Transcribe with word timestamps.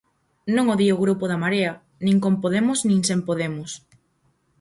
Non 0.55 0.65
o 0.73 0.75
di 0.79 0.87
o 0.95 1.01
Grupo 1.03 1.25
da 1.27 1.41
Marea, 1.43 1.73
nin 2.05 2.17
con 2.23 2.33
Podemos 2.43 2.79
nin 2.87 2.99
sen 3.09 3.19
Podemos. 3.27 3.71